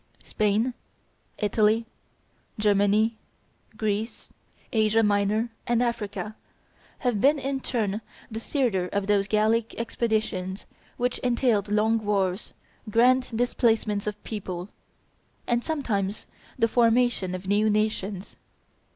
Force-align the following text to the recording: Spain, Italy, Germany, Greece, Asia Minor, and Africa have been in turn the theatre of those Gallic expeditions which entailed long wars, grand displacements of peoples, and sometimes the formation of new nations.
Spain, 0.23 0.73
Italy, 1.37 1.85
Germany, 2.57 3.19
Greece, 3.77 4.29
Asia 4.73 5.03
Minor, 5.03 5.51
and 5.67 5.83
Africa 5.83 6.35
have 6.97 7.21
been 7.21 7.37
in 7.37 7.59
turn 7.59 8.01
the 8.31 8.39
theatre 8.39 8.89
of 8.91 9.05
those 9.05 9.27
Gallic 9.27 9.75
expeditions 9.77 10.65
which 10.97 11.19
entailed 11.19 11.69
long 11.69 12.03
wars, 12.03 12.51
grand 12.89 13.29
displacements 13.37 14.07
of 14.07 14.23
peoples, 14.23 14.69
and 15.45 15.63
sometimes 15.63 16.25
the 16.57 16.67
formation 16.67 17.35
of 17.35 17.45
new 17.45 17.69
nations. 17.69 18.37